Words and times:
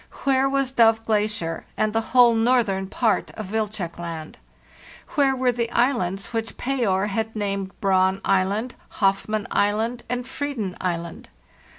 Where 0.23 0.49
was 0.49 0.71
Dove 0.71 1.05
Glacier 1.05 1.67
and 1.77 1.93
the 1.93 2.01
whole 2.01 2.33
northern 2.33 2.87
part 2.87 3.29
of 3.35 3.51
Wilczek 3.51 3.99
Land? 3.99 4.39
Where 5.09 5.35
were 5.35 5.51
the 5.51 5.69
islands 5.69 6.33
which 6.33 6.57
Payer 6.57 7.05
had 7.05 7.35
named 7.35 7.79
Braun 7.79 8.19
Island, 8.25 8.73
Hoff 8.97 9.27
mann 9.27 9.45
Island, 9.51 10.01
and 10.09 10.25
Freeden 10.27 10.75
Island? 10.81 11.29